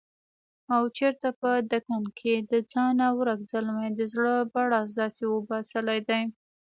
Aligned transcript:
او 0.75 0.81
چرته 0.97 1.29
په 1.39 1.49
دکن 1.71 2.03
کښې 2.17 2.35
دځانه 2.51 3.07
ورک 3.17 3.39
زلمي 3.51 3.89
دزړه 3.99 4.35
بړاس 4.53 4.89
داسې 5.01 5.23
وباسلے 5.29 5.99
دے 6.09 6.21